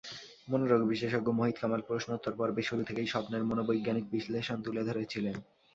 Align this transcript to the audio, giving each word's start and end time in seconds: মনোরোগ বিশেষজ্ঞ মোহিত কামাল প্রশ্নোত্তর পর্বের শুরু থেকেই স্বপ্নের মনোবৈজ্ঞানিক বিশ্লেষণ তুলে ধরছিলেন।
মনোরোগ 0.47 0.81
বিশেষজ্ঞ 0.87 1.27
মোহিত 1.31 1.55
কামাল 1.59 1.81
প্রশ্নোত্তর 1.81 2.33
পর্বের 2.37 2.67
শুরু 2.69 2.81
থেকেই 2.83 3.07
স্বপ্নের 3.07 3.43
মনোবৈজ্ঞানিক 3.43 4.05
বিশ্লেষণ 4.11 4.57
তুলে 4.61 4.81
ধরছিলেন। 4.83 5.35